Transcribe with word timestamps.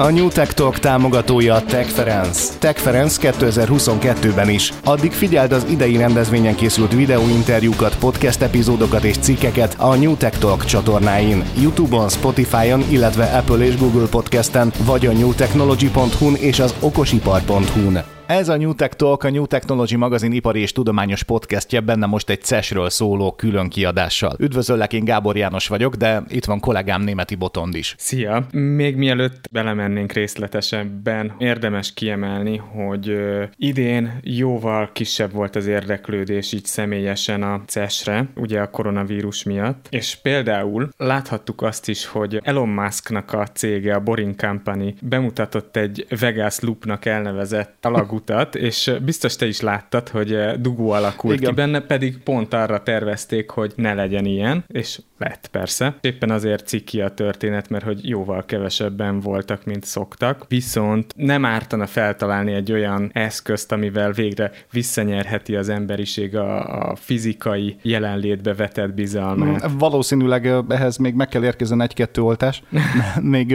A 0.00 0.10
New 0.10 0.28
Tech 0.28 0.52
Talk 0.52 0.78
támogatója 0.78 1.54
a 1.54 1.62
Tech 1.62 1.88
Ferenc. 1.88 2.48
Tech 2.58 2.80
Ferenc 2.80 3.16
2022-ben 3.20 4.48
is. 4.48 4.72
Addig 4.84 5.12
figyeld 5.12 5.52
az 5.52 5.66
idei 5.70 5.96
rendezvényen 5.96 6.54
készült 6.54 6.92
videóinterjúkat, 6.92 7.98
podcast 7.98 8.42
epizódokat 8.42 9.04
és 9.04 9.18
cikkeket 9.18 9.74
a 9.78 9.94
New 9.94 10.16
Tech 10.16 10.38
Talk 10.38 10.64
csatornáin, 10.64 11.44
YouTube-on, 11.60 12.08
Spotify-on, 12.08 12.84
illetve 12.90 13.24
Apple 13.24 13.66
és 13.66 13.76
Google 13.76 14.06
Podcasten, 14.06 14.72
vagy 14.84 15.06
a 15.06 15.12
newtechnology.hu-n 15.12 16.34
és 16.34 16.60
az 16.60 16.74
okosipar.hu-n. 16.80 18.19
Ez 18.30 18.48
a 18.48 18.56
New 18.56 18.74
Tech 18.74 18.96
Talk, 18.96 19.24
a 19.24 19.30
New 19.30 19.46
Technology 19.46 19.96
magazin 19.96 20.32
ipari 20.32 20.60
és 20.60 20.72
tudományos 20.72 21.22
podcastje, 21.22 21.80
benne 21.80 22.06
most 22.06 22.30
egy 22.30 22.42
CES-ről 22.42 22.90
szóló 22.90 23.32
külön 23.32 23.68
kiadással. 23.68 24.36
Üdvözöllek, 24.38 24.92
én 24.92 25.04
Gábor 25.04 25.36
János 25.36 25.66
vagyok, 25.66 25.94
de 25.94 26.22
itt 26.28 26.44
van 26.44 26.60
kollégám 26.60 27.02
Németi 27.02 27.34
Botond 27.34 27.74
is. 27.74 27.94
Szia! 27.98 28.46
Még 28.52 28.96
mielőtt 28.96 29.48
belemennénk 29.50 30.12
részletesebben, 30.12 31.34
érdemes 31.38 31.94
kiemelni, 31.94 32.56
hogy 32.56 33.16
idén 33.56 34.20
jóval 34.22 34.90
kisebb 34.92 35.32
volt 35.32 35.56
az 35.56 35.66
érdeklődés 35.66 36.52
így 36.52 36.64
személyesen 36.64 37.42
a 37.42 37.62
CES-re, 37.66 38.28
ugye 38.36 38.60
a 38.60 38.70
koronavírus 38.70 39.42
miatt, 39.42 39.86
és 39.90 40.18
például 40.22 40.88
láthattuk 40.96 41.62
azt 41.62 41.88
is, 41.88 42.06
hogy 42.06 42.40
Elon 42.42 42.68
Musknak 42.68 43.32
a 43.32 43.46
cége, 43.46 43.94
a 43.94 44.00
Boring 44.00 44.36
Company 44.36 44.94
bemutatott 45.02 45.76
egy 45.76 46.06
Vegas 46.20 46.60
Loopnak 46.60 47.04
elnevezett 47.04 47.84
alagút 47.86 48.18
utat, 48.20 48.54
és 48.54 48.92
biztos 49.04 49.36
te 49.36 49.46
is 49.46 49.60
láttad, 49.60 50.08
hogy 50.08 50.60
dugó 50.60 50.90
alakult 50.90 51.36
Igen. 51.36 51.48
ki 51.48 51.54
benne, 51.54 51.80
pedig 51.80 52.18
pont 52.18 52.54
arra 52.54 52.82
tervezték, 52.82 53.50
hogy 53.50 53.72
ne 53.76 53.94
legyen 53.94 54.24
ilyen, 54.24 54.64
és 54.68 54.98
lett 55.18 55.48
persze. 55.52 55.96
Éppen 56.00 56.30
azért 56.30 56.66
cikki 56.66 57.00
a 57.00 57.08
történet, 57.08 57.68
mert 57.68 57.84
hogy 57.84 58.08
jóval 58.08 58.44
kevesebben 58.44 59.20
voltak, 59.20 59.64
mint 59.64 59.84
szoktak. 59.84 60.44
Viszont 60.48 61.14
nem 61.16 61.44
ártana 61.44 61.86
feltalálni 61.86 62.52
egy 62.52 62.72
olyan 62.72 63.10
eszközt, 63.12 63.72
amivel 63.72 64.12
végre 64.12 64.52
visszanyerheti 64.72 65.56
az 65.56 65.68
emberiség 65.68 66.36
a, 66.36 66.88
a 66.90 66.96
fizikai 66.96 67.76
jelenlétbe 67.82 68.54
vetett 68.54 68.94
bizalmát. 68.94 69.68
Mm, 69.68 69.78
valószínűleg 69.78 70.46
ehhez 70.68 70.96
még 70.96 71.14
meg 71.14 71.28
kell 71.28 71.44
érkezzen 71.44 71.80
egy-kettő 71.80 72.22
oltás. 72.22 72.62
még 73.20 73.52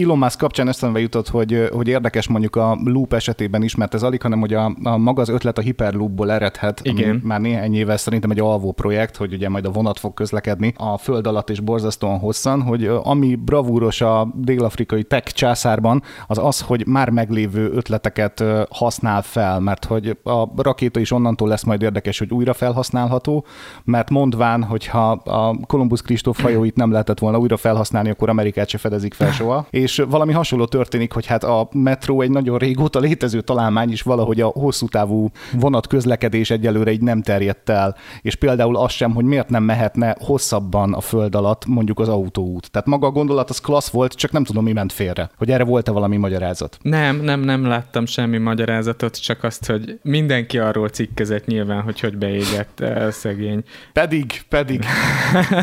Elon 0.00 0.18
Musk 0.18 0.38
kapcsán 0.38 0.68
eszembe 0.68 1.00
jutott, 1.00 1.28
hogy, 1.28 1.68
hogy 1.72 1.88
érdekes 1.88 2.28
mondjuk 2.28 2.56
a 2.56 2.78
loop 2.84 3.12
esetében 3.12 3.62
is, 3.62 3.74
mert 3.74 3.94
ez 3.94 4.02
alig, 4.04 4.22
hanem 4.22 4.40
hogy 4.40 4.54
a, 4.54 4.76
a 4.82 4.96
maga 4.96 5.20
az 5.20 5.28
ötlet 5.28 5.58
a 5.58 5.60
Hyperloopból 5.60 6.32
eredhet, 6.32 6.80
Igen. 6.82 7.20
már 7.24 7.40
néhány 7.40 7.74
éve 7.74 7.96
szerintem 7.96 8.30
egy 8.30 8.40
alvó 8.40 8.72
projekt, 8.72 9.16
hogy 9.16 9.32
ugye 9.32 9.48
majd 9.48 9.66
a 9.66 9.70
vonat 9.70 9.98
fog 9.98 10.14
közlekedni 10.14 10.74
a 10.76 10.98
föld 10.98 11.26
alatt 11.26 11.50
és 11.50 11.60
borzasztóan 11.60 12.18
hosszan, 12.18 12.62
hogy 12.62 12.90
ami 13.02 13.34
bravúros 13.34 14.00
a 14.00 14.28
dél-afrikai 14.34 15.04
tech 15.04 15.32
császárban, 15.32 16.02
az 16.26 16.38
az, 16.38 16.60
hogy 16.60 16.86
már 16.86 17.10
meglévő 17.10 17.70
ötleteket 17.72 18.44
használ 18.70 19.22
fel, 19.22 19.60
mert 19.60 19.84
hogy 19.84 20.18
a 20.22 20.62
rakéta 20.62 21.00
is 21.00 21.10
onnantól 21.10 21.48
lesz 21.48 21.62
majd 21.62 21.82
érdekes, 21.82 22.18
hogy 22.18 22.30
újra 22.30 22.52
felhasználható, 22.52 23.44
mert 23.84 24.10
mondván, 24.10 24.62
hogyha 24.62 25.10
a 25.10 25.56
Columbus 25.66 26.02
Kristóf 26.02 26.42
hajóit 26.42 26.76
nem 26.76 26.90
lehetett 26.90 27.18
volna 27.18 27.38
újra 27.38 27.56
felhasználni, 27.56 28.10
akkor 28.10 28.28
Amerikát 28.28 28.68
se 28.68 28.78
fedezik 28.78 29.14
fel 29.14 29.32
soha. 29.32 29.66
És 29.70 30.02
valami 30.08 30.32
hasonló 30.32 30.64
történik, 30.64 31.12
hogy 31.12 31.26
hát 31.26 31.44
a 31.44 31.68
metró 31.72 32.20
egy 32.20 32.30
nagyon 32.30 32.58
régóta 32.58 32.98
létező 32.98 33.40
találmány, 33.40 33.83
is 33.90 34.02
valahogy 34.02 34.40
a 34.40 34.46
hosszú 34.46 34.88
távú 34.88 35.30
vonat 35.52 35.86
közlekedés 35.86 36.50
egyelőre 36.50 36.90
így 36.90 37.00
nem 37.00 37.22
terjedt 37.22 37.68
el, 37.68 37.96
és 38.22 38.34
például 38.34 38.76
az 38.76 38.92
sem, 38.92 39.14
hogy 39.14 39.24
miért 39.24 39.48
nem 39.48 39.62
mehetne 39.62 40.16
hosszabban 40.18 40.94
a 40.94 41.00
föld 41.00 41.34
alatt 41.34 41.66
mondjuk 41.66 42.00
az 42.00 42.08
autóút. 42.08 42.70
Tehát 42.70 42.88
maga 42.88 43.06
a 43.06 43.10
gondolat 43.10 43.50
az 43.50 43.60
klassz 43.60 43.90
volt, 43.90 44.12
csak 44.12 44.32
nem 44.32 44.44
tudom, 44.44 44.64
mi 44.64 44.72
ment 44.72 44.92
félre. 44.92 45.30
Hogy 45.38 45.50
erre 45.50 45.64
volt-e 45.64 45.90
valami 45.90 46.16
magyarázat? 46.16 46.78
Nem, 46.82 47.20
nem, 47.20 47.40
nem 47.40 47.66
láttam 47.66 48.06
semmi 48.06 48.38
magyarázatot, 48.38 49.22
csak 49.22 49.44
azt, 49.44 49.66
hogy 49.66 49.98
mindenki 50.02 50.58
arról 50.58 50.88
cikkezett 50.88 51.46
nyilván, 51.46 51.82
hogy 51.82 52.00
hogy 52.00 52.16
beégett 52.16 52.78
uh, 52.80 53.08
szegény. 53.08 53.62
Pedig, 53.92 54.42
pedig. 54.48 54.84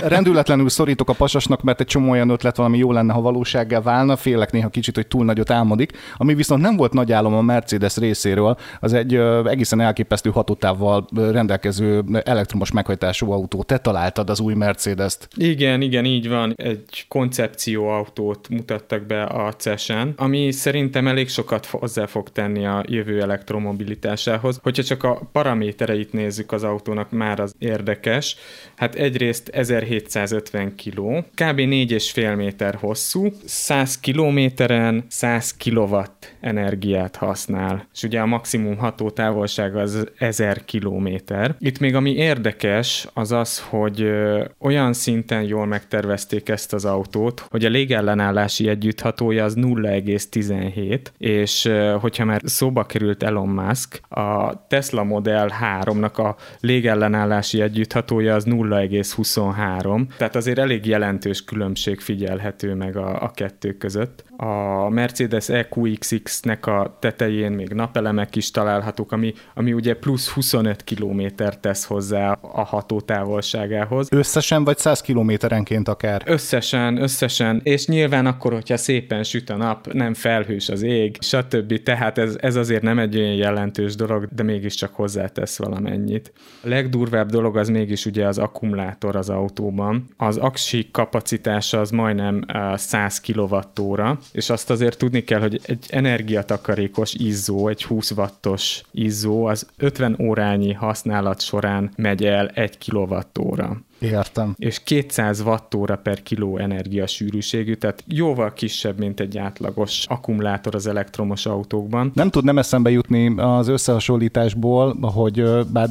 Rendületlenül 0.04 0.70
szorítok 0.70 1.10
a 1.10 1.14
pasasnak, 1.14 1.62
mert 1.62 1.80
egy 1.80 1.88
csomó 1.88 2.12
olyan 2.12 2.30
ötlet 2.30 2.56
valami 2.56 2.78
jó 2.78 2.92
lenne, 2.92 3.14
ha 3.14 3.22
valósággá 3.22 3.82
válna. 3.82 4.16
Félek 4.16 4.52
néha 4.52 4.70
kicsit, 4.70 4.96
hogy 4.96 5.08
túl 5.08 5.26
nagyot 5.26 5.50
álmodik. 5.50 5.92
Ami 6.18 6.34
viszont 6.34 6.62
nem 6.62 6.76
volt 6.76 6.94
nagy 6.94 7.12
álom 7.12 7.34
a 7.34 7.42
Mercedes 7.42 7.98
részéről, 8.12 8.58
az 8.80 8.94
egy 8.94 9.16
egészen 9.46 9.82
elképesztő 9.82 10.30
hatótávval 10.30 11.08
rendelkező 11.14 12.04
elektromos 12.24 12.72
meghajtású 12.72 13.32
autó. 13.32 13.64
Te 13.64 13.78
találtad 13.78 14.30
az 14.30 14.40
új 14.40 14.54
Mercedes-t. 14.54 15.28
Igen, 15.36 15.82
igen, 15.82 16.06
így 16.06 16.30
van. 16.30 16.54
Egy 16.56 17.06
koncepcióautót 17.08 18.50
mutattak 18.50 19.06
be 19.06 19.24
a 19.24 19.54
CES-en, 19.54 20.14
ami 20.18 20.52
szerintem 20.52 21.08
elég 21.08 21.30
sokat 21.30 21.66
hozzá 21.66 22.06
fog 22.06 22.30
tenni 22.30 22.66
a 22.66 22.84
jövő 22.88 23.22
elektromobilitásához. 23.22 24.60
Hogyha 24.64 24.84
csak 24.84 25.04
a 25.04 25.22
paramétereit 25.32 26.14
nézzük 26.14 26.52
az 26.52 26.64
autónak, 26.64 27.12
már 27.12 27.40
az 27.40 27.56
érdekes. 27.60 28.36
Hát 28.76 28.96
egyrészt 28.96 29.50
1750 29.50 30.76
kg, 30.76 31.00
kb. 31.20 31.60
4,5 31.60 32.36
méter 32.36 32.76
hosszú, 32.76 33.28
100 33.46 34.00
kilométeren 34.00 35.06
100 35.08 35.54
kilowatt 35.54 36.34
energiát 36.42 37.16
használ. 37.16 37.88
És 38.02 38.08
ugye 38.08 38.20
a 38.20 38.26
maximum 38.26 38.78
hatótávolság 38.78 39.76
az 39.76 40.08
1000 40.18 40.66
kilométer. 40.66 41.56
Itt 41.60 41.80
még 41.80 41.96
ami 41.96 42.12
érdekes, 42.12 43.08
az 43.14 43.32
az, 43.32 43.60
hogy 43.60 44.12
olyan 44.60 44.94
szinten 44.94 45.42
jól 45.44 45.66
megtervezték 45.66 46.50
ezt 46.50 46.74
az 46.74 46.86
autót, 46.86 47.46
hogy 47.50 47.66
a 47.66 47.70
légellenállási 47.70 48.68
együtthatója 48.68 49.44
az 49.44 49.56
0,17, 49.58 51.00
és 51.18 51.70
hogyha 52.00 52.26
már 52.26 52.42
szóba 52.46 52.86
került 52.86 53.24
Elon 53.24 53.50
Musk, 53.50 54.02
a 54.10 54.68
Tesla 54.68 55.04
Model 55.04 55.52
3-nak 55.82 56.14
a 56.14 56.36
légellenállási 56.60 57.62
együtthatója 57.62 58.36
az 58.36 58.46
0,23, 58.48 60.08
tehát 60.18 60.36
azért 60.36 60.58
elég 60.58 60.86
jelentős 60.86 61.44
különbség 61.44 62.00
figyelhető 62.00 62.74
meg 62.74 62.98
a, 62.98 63.24
a 63.24 63.32
kettő 63.32 63.72
között. 63.72 64.24
A 64.44 64.90
Mercedes 64.90 65.50
EQXX-nek 65.50 66.66
a 66.66 66.98
tetején 67.00 67.52
még 67.52 67.74
napelemek 67.74 68.36
is 68.36 68.52
találhatók, 68.52 69.12
ami, 69.12 69.34
ami 69.54 69.74
ugye 69.74 69.96
plusz 69.96 70.30
25 70.30 70.84
kilométer 70.84 71.58
tesz 71.58 71.86
hozzá 71.86 72.32
a 72.42 72.64
hatótávolságához. 72.64 74.08
Összesen 74.12 74.64
vagy 74.64 74.78
100 74.78 75.02
kilométerenként 75.02 75.88
akár? 75.88 76.22
Összesen, 76.26 77.02
összesen, 77.02 77.62
és 77.64 77.88
nyilván 77.88 78.26
akkor, 78.26 78.54
hogyha 78.54 78.78
szépen 78.78 79.24
süt 79.24 79.50
a 79.50 79.56
nap, 79.56 79.94
nem 79.94 80.14
felhős 80.14 80.70
az 80.70 80.82
ég, 80.82 81.18
stb. 81.20 81.84
Tehát 81.84 82.18
ez, 82.18 82.36
ez 82.40 82.56
azért 82.56 82.82
nem 82.82 83.00
egy 83.00 83.18
olyan 83.18 83.36
jelentős 83.36 83.96
dolog, 83.96 84.28
de 84.32 84.44
mégiscsak 84.44 84.94
hozzátesz 84.94 85.58
valamennyit. 85.58 86.34
A 86.64 86.68
legdurvább 86.68 87.30
dolog 87.30 87.58
az 87.58 87.70
mégis 87.70 88.06
ugye 88.06 88.28
az 88.28 88.38
akkumulátor 88.38 89.16
az 89.16 89.30
autóban. 89.30 90.08
Az 90.18 90.38
aksi 90.38 90.90
kapacitása 90.92 91.80
az 91.80 91.90
majdnem 91.90 92.46
100 92.76 93.22
kWh, 93.22 94.18
és 94.32 94.50
azt 94.50 94.70
azért 94.70 94.98
tudni 94.98 95.24
kell, 95.24 95.40
hogy 95.40 95.60
egy 95.64 95.86
energiatakarékos 95.90 97.14
izzó, 97.14 97.68
egy 97.68 97.84
20 97.84 98.12
wattos 98.12 98.82
izzó, 98.92 99.46
az 99.46 99.68
50 99.78 100.16
órányi 100.20 100.74
használat 100.74 101.42
során 101.42 101.92
megy 101.96 102.26
el 102.26 102.48
1 102.48 102.78
kWh. 102.78 103.70
Értem. 104.02 104.56
És 104.58 104.84
200 104.84 105.42
wattóra 105.42 105.96
per 105.96 106.24
kiló 106.24 106.58
energia 106.58 107.08
sűrűségű, 107.08 107.74
tehát 107.74 108.04
jóval 108.08 108.54
kisebb, 108.54 109.00
mint 109.00 109.20
egy 109.20 109.38
átlagos 109.38 110.06
akkumulátor 110.08 110.76
az 110.76 110.88
elektromos 110.88 111.46
autókban. 111.46 112.12
Nem 112.16 112.30
tud 112.30 112.44
nem 112.44 112.58
eszembe 112.58 112.90
jutni 112.90 113.34
az 113.38 113.68
összehasonlításból, 113.68 114.98
hogy 115.02 115.44
bár 115.74 115.88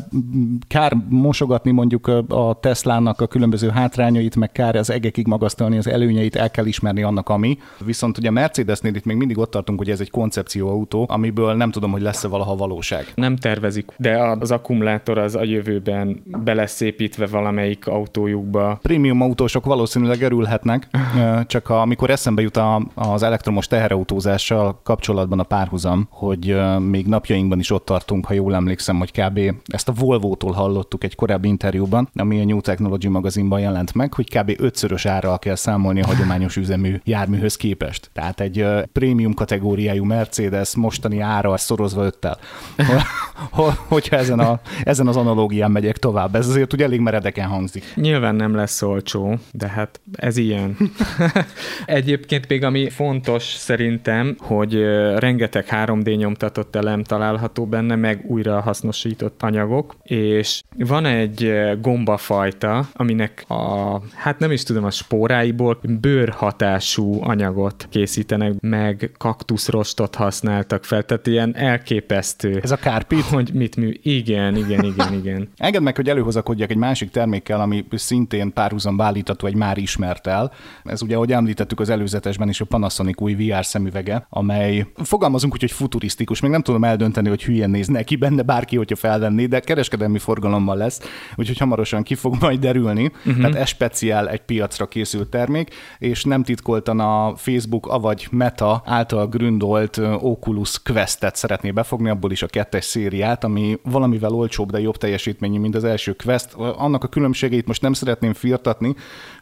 kár 0.69 0.97
mosogatni 1.09 1.70
mondjuk 1.70 2.06
a 2.28 2.59
Teslának 2.60 3.20
a 3.20 3.26
különböző 3.26 3.69
hátrányait, 3.69 4.37
meg 4.37 4.53
kár 4.53 4.76
az 4.76 4.91
egekig 4.91 5.26
magasztalni 5.26 5.76
az 5.76 5.87
előnyeit, 5.87 6.37
el 6.37 6.50
kell 6.50 6.66
ismerni 6.66 7.03
annak, 7.03 7.28
ami. 7.28 7.59
Viszont 7.84 8.19
ugye 8.19 8.28
a 8.28 8.32
Mercedesnél 8.32 8.94
itt 8.94 9.05
még 9.05 9.17
mindig 9.17 9.38
ott 9.38 9.50
tartunk, 9.50 9.79
hogy 9.79 9.90
ez 9.90 10.00
egy 10.00 10.11
koncepcióautó, 10.11 11.06
amiből 11.08 11.55
nem 11.55 11.70
tudom, 11.70 11.90
hogy 11.90 12.02
lesz-e 12.02 12.29
valaha 12.29 12.56
valóság. 12.56 13.12
Nem 13.14 13.37
tervezik, 13.37 13.93
de 13.96 14.19
az 14.40 14.50
akkumulátor 14.50 15.19
az 15.19 15.34
a 15.34 15.44
jövőben 15.44 16.23
beleszépítve 16.44 17.26
valamelyik 17.26 17.87
autójukba. 18.00 18.79
Prémium 18.82 19.20
autósok 19.20 19.64
valószínűleg 19.64 20.23
örülhetnek, 20.23 20.88
csak 21.52 21.69
amikor 21.69 22.11
eszembe 22.11 22.43
jut 22.43 22.61
az 22.94 23.23
elektromos 23.23 23.67
teherautózással 23.67 24.81
kapcsolatban 24.82 25.38
a 25.38 25.43
párhuzam, 25.43 26.06
hogy 26.11 26.61
még 26.79 27.06
napjainkban 27.06 27.58
is 27.58 27.70
ott 27.70 27.85
tartunk, 27.85 28.26
ha 28.26 28.35
jól 28.35 28.55
emlékszem, 28.55 28.99
hogy 28.99 29.12
kb. 29.12 29.41
ezt 29.67 29.88
a 29.88 29.93
Volvo-tól 29.93 30.52
hallottuk 30.52 31.05
egy 31.05 31.14
korábbi 31.14 31.49
interjúban, 31.49 32.08
ami 32.14 32.41
a 32.41 32.44
New 32.44 32.61
Technology 32.61 33.08
magazinban 33.08 33.61
jelent 33.61 33.94
meg, 33.94 34.14
hogy 34.14 34.38
kb. 34.38 34.53
ötszörös 34.58 35.06
árral 35.06 35.38
kell 35.38 35.55
számolni 35.55 36.00
a 36.00 36.06
hagyományos 36.06 36.56
üzemű 36.56 37.00
járműhöz 37.05 37.56
képest. 37.56 38.11
Tehát 38.12 38.41
egy 38.41 38.67
prémium 38.93 39.35
kategóriájú 39.35 40.05
Mercedes 40.05 40.75
mostani 40.75 41.20
ára 41.20 41.56
szorozva 41.56 42.05
öttel. 42.05 42.38
Hogyha 43.88 44.17
ezen, 44.17 44.38
a, 44.38 44.61
ezen 44.82 45.06
az 45.06 45.17
analógián 45.17 45.70
megyek 45.70 45.99
tovább. 45.99 46.35
Ez 46.35 46.49
azért 46.49 46.73
ugye 46.73 46.85
elég 46.85 47.00
meredeken 47.00 47.49
hangzik. 47.49 47.89
Nyilván 47.94 48.34
nem 48.34 48.54
lesz 48.54 48.82
olcsó, 48.82 49.38
de 49.52 49.69
hát 49.69 50.00
ez 50.12 50.37
ilyen. 50.37 50.76
Egyébként 51.87 52.48
még 52.48 52.64
ami 52.64 52.90
fontos 52.90 53.42
szerintem, 53.42 54.37
hogy 54.38 54.75
rengeteg 55.16 55.66
3D 55.70 56.16
nyomtatott 56.16 56.76
elem 56.76 57.02
található 57.02 57.66
benne, 57.66 57.96
meg 57.96 58.25
újra 58.26 58.60
hasznosított 58.60 59.42
anyagok, 59.42 59.96
és 60.02 60.62
van 60.76 61.04
egy 61.04 61.52
gombafajta, 61.81 62.88
aminek 62.92 63.44
a, 63.48 63.96
hát 64.14 64.38
nem 64.38 64.50
is 64.50 64.62
tudom, 64.62 64.84
a 64.84 64.90
spóráiból 64.90 65.78
bőrhatású 66.00 67.22
anyagot 67.22 67.86
készítenek, 67.90 68.52
meg 68.60 69.10
kaktuszrostot 69.19 70.14
használtak 70.14 70.84
fel, 70.84 71.02
tehát 71.02 71.26
ilyen 71.26 71.56
elképesztő. 71.56 72.60
Ez 72.62 72.70
a 72.70 72.76
kárpit? 72.76 73.25
Hogy 73.25 73.50
mit 73.54 73.76
mű. 73.76 73.94
Igen, 74.02 74.56
igen, 74.56 74.84
igen, 74.84 75.12
igen. 75.12 75.48
Engedd 75.56 75.82
meg, 75.82 75.96
hogy 75.96 76.08
előhozakodjak 76.08 76.70
egy 76.70 76.76
másik 76.76 77.10
termékkel, 77.10 77.60
ami 77.60 77.80
szintén 77.91 78.53
párhuzamba 78.53 79.05
állítható 79.05 79.47
egy 79.47 79.55
már 79.55 79.79
ismert 79.79 80.27
el. 80.27 80.53
Ez 80.85 81.03
ugye, 81.03 81.15
ahogy 81.15 81.32
említettük 81.32 81.81
az 81.81 81.88
előzetesben 81.88 82.49
is, 82.49 82.61
a 82.61 82.65
Panasonic 82.65 83.21
új 83.21 83.35
VR 83.35 83.65
szemüvege, 83.65 84.27
amely 84.31 84.87
fogalmazunk 84.94 85.53
úgy, 85.53 85.61
hogy 85.61 85.73
futurisztikus. 85.73 86.41
Még 86.41 86.50
nem 86.50 86.62
tudom 86.62 86.85
eldönteni, 86.85 87.29
hogy 87.29 87.44
hülyen 87.44 87.71
néz 87.71 87.87
neki 87.87 88.17
benne 88.17 88.43
bárki, 88.43 88.77
hogyha 88.77 88.97
felvenné, 88.97 89.47
de 89.47 89.61
kereskedelmi 89.61 90.19
forgalommal 90.19 90.77
lesz, 90.77 91.00
úgyhogy 91.37 91.59
hamarosan 91.59 92.03
ki 92.03 92.15
fog 92.15 92.37
majd 92.41 92.61
derülni. 92.61 93.05
Uh-huh. 93.05 93.37
Tehát 93.37 93.55
ez 93.55 93.69
speciál 93.69 94.29
egy 94.29 94.41
piacra 94.41 94.87
készült 94.87 95.29
termék, 95.29 95.75
és 95.99 96.25
nem 96.25 96.43
titkoltan 96.43 97.00
a 97.00 97.37
Facebook, 97.37 97.87
avagy 97.87 98.29
Meta 98.31 98.82
által 98.85 99.29
gründolt 99.29 99.99
Oculus 100.19 100.82
Quest-et 100.82 101.37
szeretné 101.37 101.71
befogni, 101.71 102.09
abból 102.09 102.31
is 102.31 102.43
a 102.43 102.47
kettes 102.47 102.85
szériát, 102.85 103.44
ami 103.44 103.79
valamivel 103.82 104.32
olcsóbb, 104.32 104.71
de 104.71 104.81
jobb 104.81 104.97
teljesítményű, 104.97 105.59
mint 105.59 105.75
az 105.75 105.85
első 105.85 106.12
Quest. 106.25 106.53
Annak 106.55 107.05
a 107.05 107.09
különbségeit 107.09 107.67
most 107.70 107.82
nem 107.82 107.93
szeretném 107.93 108.32
firtatni, 108.32 108.94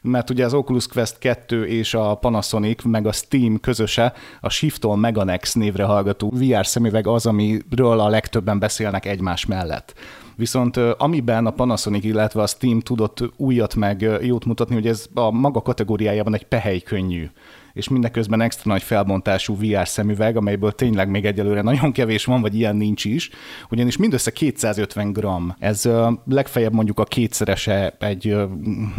mert 0.02 0.30
ugye 0.30 0.44
az 0.44 0.54
Oculus 0.54 0.86
Quest 0.86 1.18
2 1.18 1.66
és 1.66 1.94
a 1.94 2.14
Panasonic, 2.14 2.82
meg 2.82 3.06
a 3.06 3.12
Steam 3.12 3.60
közöse 3.60 4.12
a 4.40 4.48
Shiftol 4.48 4.96
Meganex 4.96 5.54
névre 5.54 5.84
hallgató 5.84 6.32
VR 6.34 6.66
szemüveg 6.66 7.06
az, 7.06 7.26
amiről 7.26 8.00
a 8.00 8.08
legtöbben 8.08 8.58
beszélnek 8.58 9.06
egymás 9.06 9.46
mellett. 9.46 9.94
Viszont 10.36 10.76
amiben 10.76 11.46
a 11.46 11.50
Panasonic, 11.50 12.04
illetve 12.04 12.42
a 12.42 12.46
Steam 12.46 12.80
tudott 12.80 13.24
újat 13.36 13.74
meg 13.74 14.18
jót 14.22 14.44
mutatni, 14.44 14.74
hogy 14.74 14.86
ez 14.86 15.06
a 15.14 15.30
maga 15.30 15.62
kategóriájában 15.62 16.34
egy 16.34 16.46
pehely 16.46 16.80
könnyű 16.80 17.30
és 17.78 17.88
mindeközben 17.88 18.40
extra 18.40 18.70
nagy 18.70 18.82
felbontású 18.82 19.56
VR 19.56 19.88
szemüveg, 19.88 20.36
amelyből 20.36 20.72
tényleg 20.72 21.08
még 21.08 21.24
egyelőre 21.24 21.62
nagyon 21.62 21.92
kevés 21.92 22.24
van, 22.24 22.40
vagy 22.40 22.54
ilyen 22.54 22.76
nincs 22.76 23.04
is, 23.04 23.30
ugyanis 23.70 23.96
mindössze 23.96 24.30
250 24.30 25.12
gram. 25.12 25.54
Ez 25.58 25.88
legfeljebb 26.26 26.72
mondjuk 26.72 26.98
a 26.98 27.04
kétszerese 27.04 27.96
egy 27.98 28.36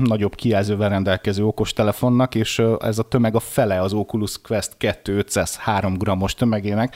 nagyobb 0.04 0.36
kijelzővel 0.36 0.90
rendelkező 0.90 1.46
okostelefonnak, 1.46 2.36
és 2.36 2.62
ez 2.80 3.00
a 3.00 3.04
tömeg 3.04 3.36
a 3.36 3.40
fele 3.40 3.82
az 3.82 3.94
Oculus 3.94 4.42
Quest 4.42 4.78
2 4.78 5.18
503 5.18 5.98
grammos 5.98 6.34
tömegének, 6.34 6.96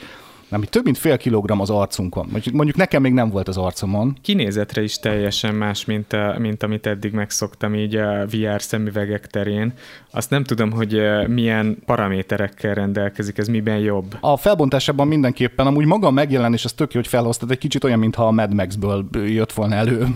ami 0.54 0.66
több 0.66 0.84
mint 0.84 0.98
fél 0.98 1.18
kilogramm 1.18 1.60
az 1.60 1.70
arcunkon. 1.70 2.28
Mondjuk 2.54 2.78
nekem 2.78 3.02
még 3.02 3.14
nem 3.14 3.30
volt 3.30 3.48
az 3.48 3.58
arcomon. 3.58 4.18
Kinézetre 4.22 4.84
is 4.84 5.00
teljesen 5.00 5.56
más, 5.56 5.86
mint, 5.86 6.14
a, 6.14 6.36
mint 6.40 6.64
amit 6.64 6.86
eddig 6.86 7.12
megszoktam 7.12 7.76
így 7.76 7.96
a 7.96 8.26
VR 8.26 8.62
szemüvegek 8.62 9.28
terén. 9.28 9.74
Azt 10.12 10.30
nem 10.30 10.44
tudom, 10.44 10.72
hogy 10.72 11.02
milyen 11.28 11.78
paraméterekkel 11.86 12.74
rendelkezik, 12.74 13.38
ez 13.38 13.48
miben 13.48 13.78
jobb. 13.78 14.18
A 14.20 14.38
felbontásában 14.38 15.08
mindenképpen, 15.08 15.68
amúgy 15.68 15.86
maga 15.86 16.08
a 16.08 16.12
megjelenés 16.12 16.66
az 16.66 16.72
tök 16.72 16.94
jó, 16.94 17.00
hogy 17.00 17.10
felhoztad, 17.10 17.52
egy 17.52 17.58
kicsit 17.58 17.84
olyan, 17.84 18.00
mintha 18.00 18.28
a 18.28 18.32
Mad 18.32 18.54
Max-ből 18.54 19.06
jött 19.14 19.54
volna 19.54 19.76
elő. 19.76 20.08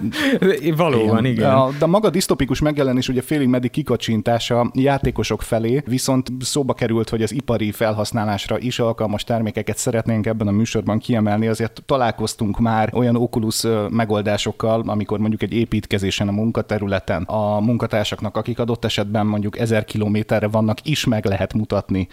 Valóban, 0.76 1.24
igen. 1.24 1.32
igen. 1.32 1.50
A, 1.50 1.70
de 1.78 1.86
maga 1.86 2.10
disztopikus 2.10 2.60
megjelenés 2.60 3.08
ugye 3.08 3.22
félig 3.22 3.48
meddig 3.48 3.70
kikacsintása 3.70 4.70
játékosok 4.74 5.42
felé, 5.42 5.82
viszont 5.86 6.30
szóba 6.40 6.74
került, 6.74 7.08
hogy 7.08 7.22
az 7.22 7.32
ipari 7.32 7.72
felhasználásra 7.72 8.58
is 8.58 8.78
alkalmas 8.78 9.24
termékek 9.24 9.65
ezeket 9.66 9.84
szeretnénk 9.92 10.26
ebben 10.26 10.46
a 10.46 10.50
műsorban 10.50 10.98
kiemelni, 10.98 11.46
azért 11.46 11.82
találkoztunk 11.86 12.58
már 12.58 12.90
olyan 12.94 13.16
Oculus 13.16 13.62
megoldásokkal, 13.90 14.82
amikor 14.86 15.18
mondjuk 15.18 15.42
egy 15.42 15.52
építkezésen 15.52 16.28
a 16.28 16.32
munkaterületen 16.32 17.22
a 17.22 17.60
munkatársaknak, 17.60 18.36
akik 18.36 18.58
adott 18.58 18.84
esetben 18.84 19.26
mondjuk 19.26 19.58
ezer 19.58 19.84
kilométerre 19.84 20.48
vannak, 20.48 20.86
is 20.86 21.04
meg 21.04 21.24
lehet 21.24 21.54
mutatni 21.54 22.08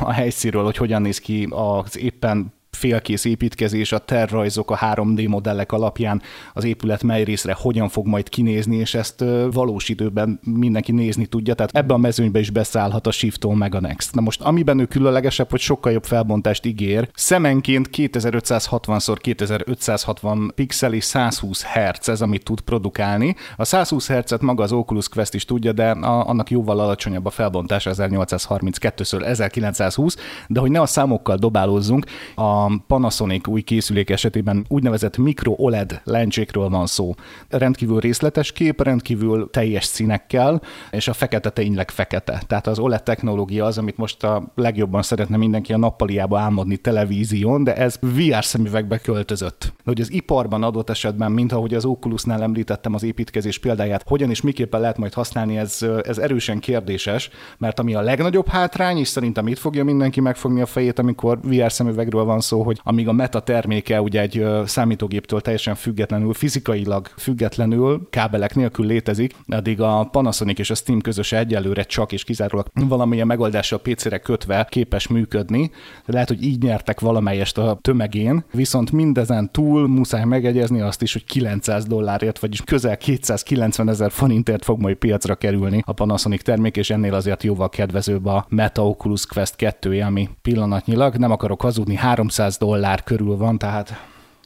a 0.00 0.12
helyszínről, 0.12 0.64
hogy 0.64 0.76
hogyan 0.76 1.02
néz 1.02 1.18
ki 1.18 1.48
az 1.50 1.98
éppen 1.98 2.52
félkész 2.76 3.24
építkezés, 3.24 3.92
a 3.92 3.98
tervrajzok, 3.98 4.70
a 4.70 4.78
3D 4.78 5.28
modellek 5.28 5.72
alapján 5.72 6.22
az 6.52 6.64
épület 6.64 7.02
mely 7.02 7.24
részre 7.24 7.56
hogyan 7.58 7.88
fog 7.88 8.06
majd 8.06 8.28
kinézni, 8.28 8.76
és 8.76 8.94
ezt 8.94 9.24
valós 9.52 9.88
időben 9.88 10.40
mindenki 10.44 10.92
nézni 10.92 11.26
tudja, 11.26 11.54
tehát 11.54 11.76
ebbe 11.76 11.94
a 11.94 11.96
mezőnybe 11.96 12.38
is 12.38 12.50
beszállhat 12.50 13.06
a 13.06 13.10
Shift 13.10 13.54
meg 13.54 13.74
a 13.74 13.80
Next. 13.80 14.14
Na 14.14 14.20
most 14.20 14.40
amiben 14.40 14.78
ő 14.78 14.84
különlegesebb, 14.84 15.50
hogy 15.50 15.60
sokkal 15.60 15.92
jobb 15.92 16.04
felbontást 16.04 16.66
ígér, 16.66 17.08
szemenként 17.14 17.88
2560x2560 17.92 20.50
pixel 20.54 20.92
és 20.92 21.04
120 21.04 21.64
Hz 21.64 22.08
ez, 22.08 22.20
amit 22.20 22.44
tud 22.44 22.60
produkálni. 22.60 23.36
A 23.56 23.64
120 23.64 24.08
Hz-et 24.08 24.40
maga 24.40 24.62
az 24.62 24.72
Oculus 24.72 25.08
Quest 25.08 25.34
is 25.34 25.44
tudja, 25.44 25.72
de 25.72 25.90
a, 25.90 26.28
annak 26.28 26.50
jóval 26.50 26.80
alacsonyabb 26.80 27.26
a 27.26 27.30
felbontása 27.30 27.90
1832-ször 27.94 29.24
1920, 29.24 30.16
de 30.48 30.60
hogy 30.60 30.70
ne 30.70 30.80
a 30.80 30.86
számokkal 30.86 31.36
dobálózzunk, 31.36 32.06
a 32.34 32.61
Panasonic 32.68 33.48
új 33.48 33.60
készülék 33.60 34.10
esetében 34.10 34.64
úgynevezett 34.68 35.16
mikro 35.16 35.54
OLED 35.56 36.00
lencsékről 36.04 36.68
van 36.68 36.86
szó. 36.86 37.14
Rendkívül 37.48 38.00
részletes 38.00 38.52
kép, 38.52 38.82
rendkívül 38.82 39.50
teljes 39.50 39.84
színekkel, 39.84 40.62
és 40.90 41.08
a 41.08 41.12
fekete 41.12 41.50
tényleg 41.50 41.90
fekete. 41.90 42.42
Tehát 42.46 42.66
az 42.66 42.78
OLED 42.78 43.02
technológia 43.02 43.64
az, 43.64 43.78
amit 43.78 43.96
most 43.96 44.24
a 44.24 44.52
legjobban 44.54 45.02
szeretne 45.02 45.36
mindenki 45.36 45.72
a 45.72 45.76
nappaliába 45.76 46.38
álmodni 46.38 46.76
televízión, 46.76 47.64
de 47.64 47.76
ez 47.76 47.98
VR 48.00 48.44
szemüvegbe 48.44 48.98
költözött. 48.98 49.60
De 49.60 49.82
hogy 49.84 50.00
az 50.00 50.12
iparban 50.12 50.62
adott 50.62 50.90
esetben, 50.90 51.32
mint 51.32 51.52
ahogy 51.52 51.74
az 51.74 51.84
Oculusnál 51.84 52.42
említettem 52.42 52.94
az 52.94 53.02
építkezés 53.02 53.58
példáját, 53.58 54.04
hogyan 54.06 54.30
és 54.30 54.40
miképpen 54.40 54.80
lehet 54.80 54.98
majd 54.98 55.12
használni, 55.12 55.56
ez, 55.56 55.86
ez 56.02 56.18
erősen 56.18 56.58
kérdéses, 56.58 57.30
mert 57.58 57.78
ami 57.78 57.94
a 57.94 58.00
legnagyobb 58.00 58.48
hátrány, 58.48 58.98
és 58.98 59.08
szerintem 59.08 59.46
itt 59.46 59.58
fogja 59.58 59.84
mindenki 59.84 60.20
megfogni 60.20 60.60
a 60.60 60.66
fejét, 60.66 60.98
amikor 60.98 61.38
VR 61.42 61.72
szemüvegről 61.72 62.24
van 62.24 62.40
szó, 62.40 62.51
szó, 62.52 62.62
hogy 62.62 62.80
amíg 62.82 63.08
a 63.08 63.12
meta 63.12 63.40
terméke 63.40 64.00
ugye 64.00 64.20
egy 64.20 64.46
számítógéptől 64.66 65.40
teljesen 65.40 65.74
függetlenül, 65.74 66.34
fizikailag 66.34 67.06
függetlenül, 67.16 68.06
kábelek 68.10 68.54
nélkül 68.54 68.86
létezik, 68.86 69.34
addig 69.46 69.80
a 69.80 70.08
Panasonic 70.10 70.58
és 70.58 70.70
a 70.70 70.74
Steam 70.74 71.00
közöse 71.00 71.38
egyelőre 71.38 71.82
csak 71.82 72.12
és 72.12 72.24
kizárólag 72.24 72.66
valamilyen 72.88 73.26
megoldással 73.26 73.80
PC-re 73.80 74.18
kötve 74.18 74.66
képes 74.70 75.08
működni. 75.08 75.70
Lehet, 76.04 76.28
hogy 76.28 76.42
így 76.42 76.62
nyertek 76.62 77.00
valamelyest 77.00 77.58
a 77.58 77.78
tömegén, 77.80 78.44
viszont 78.52 78.92
mindezen 78.92 79.50
túl 79.52 79.88
muszáj 79.88 80.24
megegyezni 80.24 80.80
azt 80.80 81.02
is, 81.02 81.12
hogy 81.12 81.24
900 81.24 81.84
dollárért, 81.84 82.38
vagyis 82.38 82.62
közel 82.62 82.96
290 82.96 83.88
ezer 83.88 84.10
forintért 84.10 84.64
fog 84.64 84.80
majd 84.80 84.96
piacra 84.96 85.34
kerülni 85.34 85.82
a 85.86 85.92
Panasonic 85.92 86.42
termék, 86.42 86.76
és 86.76 86.90
ennél 86.90 87.14
azért 87.14 87.42
jóval 87.42 87.68
kedvezőbb 87.68 88.26
a 88.26 88.46
Meta 88.48 88.88
Oculus 88.88 89.26
Quest 89.26 89.56
2 89.56 90.00
ami 90.00 90.28
pillanatnyilag, 90.42 91.16
nem 91.16 91.30
akarok 91.30 91.60
hazudni, 91.60 91.94
300 91.94 92.41
200 92.42 92.56
dollár 92.56 93.02
körül 93.02 93.36
van, 93.36 93.58
tehát 93.58 93.92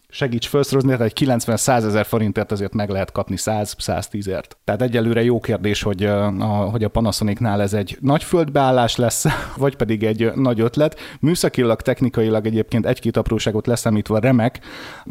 segíts 0.09 0.49
felszorozni, 0.49 0.91
tehát 0.91 1.13
egy 1.13 1.27
90-100 1.27 1.69
ezer 1.69 2.07
forintért 2.07 2.53
azért 2.53 2.75
meg 2.75 2.91
lehet 2.91 3.13
kapni 3.13 3.35
100-110-ért. 3.39 4.57
Tehát 4.65 4.83
egyelőre 4.83 5.23
jó 5.23 5.41
kérdés, 5.41 5.83
hogy 5.83 6.05
a, 6.05 6.31
hogy 6.71 6.85
a 6.85 6.89
Panasonicnál 6.89 7.63
ez 7.63 7.73
egy 7.73 7.99
nagy 8.01 8.23
földbeállás 8.23 8.97
lesz, 8.97 9.25
vagy 9.57 9.77
pedig 9.77 10.05
egy 10.05 10.33
nagy 10.35 10.61
ötlet. 10.61 10.99
Műszakilag, 11.21 11.83
technikailag 11.83 12.47
egyébként 12.47 12.87
egy-két 12.87 13.17
apróságot 13.17 13.67
leszámítva 13.67 14.19
remek, 14.19 14.61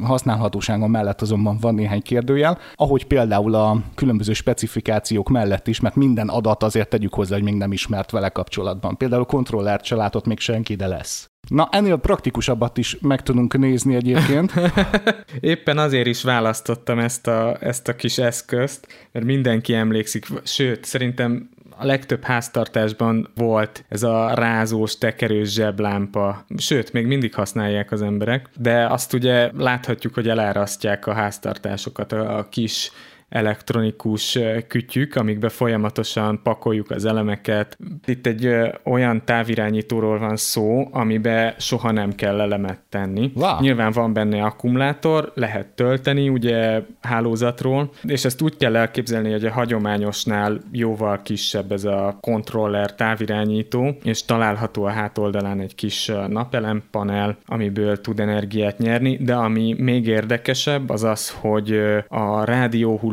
használhatóságon 0.04 0.90
mellett 0.90 1.22
azonban 1.22 1.58
van 1.62 1.76
néhány 1.76 2.02
kérdőjel, 2.02 2.58
ahogy 2.76 3.06
például 3.06 3.56
a 3.56 3.78
különböző 3.96 4.34
specifikációk 4.34 5.30
mellett 5.30 5.68
is, 5.68 5.80
mert 5.80 5.96
minden 5.96 6.28
adat 6.28 6.64
azért 6.64 6.90
tegyük 6.90 7.14
hozzá, 7.14 7.36
hogy 7.36 7.44
még 7.44 7.56
nem 7.56 7.72
ismert 7.72 8.12
vele 8.12 8.30
kapcsolatban. 8.30 8.98
Például 8.98 9.26
kontrollert 9.26 9.84
se 9.84 9.96
látott 9.96 10.26
még 10.26 10.40
senki, 10.40 10.76
de 10.76 10.88
lesz. 10.88 11.30
Na, 11.48 11.70
ennél 11.72 11.98
praktikusabbat 11.98 12.78
is 12.78 12.98
meg 13.02 13.24
tudunk 13.24 13.58
nézni 13.58 13.96
egyébként. 13.96 14.54
Éppen 15.40 15.78
azért 15.78 16.08
is 16.08 16.24
választottam 16.24 17.00
ezt 17.00 17.28
a, 17.28 17.58
ezt 17.60 17.88
a 17.88 17.96
kis 17.96 18.18
eszközt, 18.18 18.88
mert 19.12 19.26
mindenki 19.26 19.74
emlékszik, 19.74 20.26
sőt, 20.44 20.86
szerintem 20.86 21.50
a 21.78 21.86
legtöbb 21.86 22.24
háztartásban 22.24 23.32
volt 23.36 23.86
ez 23.90 24.04
a 24.04 24.34
rázós, 24.34 24.98
tekerős 24.98 25.54
zseblámpa. 25.54 26.46
Sőt, 26.58 26.94
még 26.94 27.06
mindig 27.06 27.34
használják 27.34 27.92
az 27.92 28.02
emberek, 28.02 28.50
de 28.58 28.88
azt 28.88 29.14
ugye 29.14 29.52
láthatjuk, 29.58 30.14
hogy 30.14 30.30
elárasztják 30.30 31.08
a 31.08 31.14
háztartásokat 31.14 32.12
a 32.12 32.48
kis 32.50 32.92
elektronikus 33.30 34.40
kütyük, 34.68 35.16
amikbe 35.16 35.50
folyamatosan 35.50 36.40
pakoljuk 36.44 36.92
az 36.92 37.06
elemeket. 37.06 37.78
Itt 38.06 38.28
egy 38.28 38.50
olyan 38.84 39.26
távirányítóról 39.26 40.20
van 40.20 40.36
szó, 40.36 40.88
amibe 40.92 41.56
soha 41.58 41.92
nem 41.92 42.16
kell 42.16 42.42
elemet 42.42 42.80
tenni. 42.90 43.32
Wow. 43.36 43.60
Nyilván 43.60 43.92
van 43.92 44.14
benne 44.14 44.44
akkumulátor, 44.44 45.32
lehet 45.36 45.68
tölteni 45.68 46.30
ugye 46.30 46.82
hálózatról, 47.02 47.92
és 48.04 48.26
ezt 48.26 48.42
úgy 48.42 48.58
kell 48.58 48.76
elképzelni, 48.76 49.32
hogy 49.32 49.46
a 49.46 49.52
hagyományosnál 49.52 50.62
jóval 50.72 51.22
kisebb 51.22 51.72
ez 51.72 51.84
a 51.84 52.18
kontroller 52.22 52.96
távirányító, 52.96 53.98
és 54.04 54.26
található 54.26 54.84
a 54.84 54.90
hátoldalán 54.90 55.60
egy 55.60 55.76
kis 55.76 56.12
napelempanel, 56.28 57.38
amiből 57.46 58.02
tud 58.02 58.20
energiát 58.20 58.78
nyerni, 58.78 59.18
de 59.18 59.36
ami 59.36 59.76
még 59.78 60.08
érdekesebb, 60.08 60.90
az 60.90 61.04
az, 61.04 61.30
hogy 61.30 61.80
a 62.08 62.46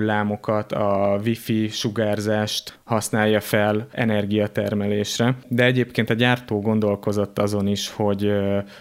rádióhullámokat, 0.06 0.72
a 0.72 1.20
wifi 1.24 1.68
sugárzást 1.68 2.78
használja 2.84 3.40
fel 3.40 3.86
energiatermelésre, 3.92 5.34
de 5.48 5.64
egyébként 5.64 6.10
a 6.10 6.14
gyártó 6.14 6.60
gondolkozott 6.60 7.38
azon 7.38 7.66
is, 7.66 7.90
hogy 7.90 8.32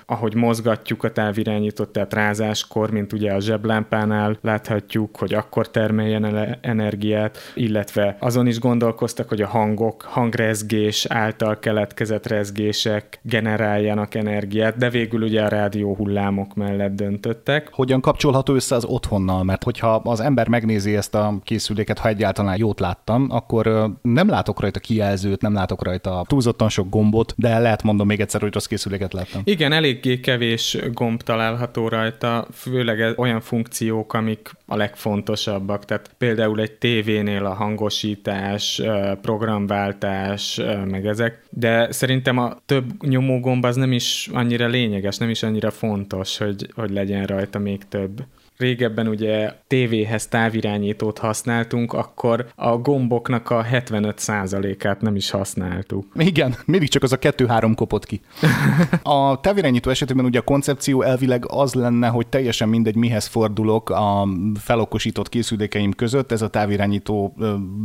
ahogy 0.06 0.36
mozgatjuk 0.36 1.04
a 1.04 1.12
távirányítót, 1.12 1.90
tehát 1.90 2.14
rázáskor, 2.14 2.92
mint 2.92 3.14
ugye 3.14 3.34
a 3.34 3.40
zseblámpánál 3.40 4.38
láthatjuk, 4.42 5.18
hogy 5.18 5.34
akkor 5.34 5.70
termeljen 5.70 6.26
el 6.26 6.58
energiát, 6.62 7.38
illetve 7.56 8.18
azon 8.20 8.48
is 8.48 8.60
gondolkoztak, 8.60 9.30
hogy 9.30 9.42
a 9.42 9.48
hangok, 9.48 10.02
hangrezgés 10.02 11.06
által 11.06 11.60
keletkezett 11.60 12.28
rezgések 12.28 13.20
generáljanak 13.22 14.16
energiát, 14.16 14.78
de 14.78 14.90
végül 14.90 15.22
ugye 15.22 15.42
a 15.42 15.48
rádió 15.48 15.96
hullámok 15.96 16.54
mellett 16.56 16.96
döntöttek. 16.96 17.70
Hogyan 17.72 18.02
kapcsolható 18.02 18.54
össze 18.54 18.76
az 18.76 18.86
otthonnal? 18.86 19.44
Mert 19.44 19.64
hogyha 19.64 19.96
az 19.96 20.20
ember 20.20 20.48
megnézi 20.48 20.96
ezt 20.96 21.11
a 21.16 21.40
készüléket, 21.44 22.00
ha 22.00 22.08
egyáltalán 22.08 22.58
jót 22.58 22.80
láttam, 22.80 23.28
akkor 23.30 23.92
nem 24.02 24.30
látok 24.30 24.60
rajta 24.60 24.80
kijelzőt, 24.80 25.42
nem 25.42 25.54
látok 25.54 25.84
rajta 25.84 26.24
túlzottan 26.28 26.70
sok 26.70 26.90
gombot, 26.90 27.34
de 27.38 27.60
lehet 27.60 27.84
mondom 27.84 28.08
még 28.08 28.20
egyszer, 28.20 28.42
hogy 28.42 28.54
rossz 28.54 28.66
készüléket 28.66 29.14
láttam. 29.14 29.42
Igen, 29.44 29.72
eléggé 29.72 30.20
kevés 30.20 30.78
gomb 30.94 31.22
található 31.22 31.88
rajta, 31.88 32.48
főleg 32.54 33.20
olyan 33.20 33.42
funkciók, 33.42 34.14
amik 34.14 34.52
a 34.66 34.76
legfontosabbak. 34.76 35.86
Tehát 35.86 36.12
például 36.18 36.60
egy 36.60 36.72
tévénél 36.72 37.46
a 37.46 37.54
hangosítás, 37.54 38.82
programváltás, 39.22 40.62
meg 40.86 41.06
ezek. 41.06 41.44
De 41.50 41.92
szerintem 41.92 42.38
a 42.38 42.58
több 42.66 43.06
nyomógomb 43.08 43.64
az 43.64 43.76
nem 43.76 43.92
is 43.92 44.30
annyira 44.34 44.68
lényeges, 44.68 45.18
nem 45.18 45.30
is 45.30 45.44
annyira 45.44 45.72
fontos, 45.72 46.38
hogy, 46.38 46.68
hogy 46.76 46.92
legyen 46.92 47.26
rajta 47.26 47.60
még 47.60 47.88
több 47.88 48.24
régebben 48.62 49.08
ugye 49.08 49.54
tévéhez 49.68 50.28
távirányítót 50.28 51.18
használtunk, 51.18 51.94
akkor 51.94 52.46
a 52.56 52.78
gomboknak 52.78 53.50
a 53.50 53.66
75%-át 53.72 55.02
nem 55.02 55.16
is 55.16 55.30
használtuk. 55.30 56.06
Igen, 56.16 56.56
mindig 56.66 56.90
csak 56.90 57.04
az 57.04 57.12
a 57.12 57.18
kettő-három 57.18 57.76
kopott 57.76 58.06
ki. 58.06 58.22
A 59.04 59.40
távirányító 59.40 59.90
esetében 59.90 60.26
ugye 60.26 60.40
a 60.40 60.44
koncepció 60.44 61.02
elvileg 61.02 61.44
az 61.48 61.74
lenne, 61.74 62.08
hogy 62.08 62.28
teljesen 62.28 62.70
mindegy, 62.70 62.96
mihez 62.96 63.26
fordulok 63.26 63.90
a 63.90 64.28
felokosított 64.60 65.30
készülékeim 65.30 65.92
között, 65.92 66.32
ez 66.32 66.42
a 66.42 66.48
távirányító 66.48 67.36